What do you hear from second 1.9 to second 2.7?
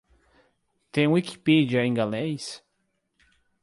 galês?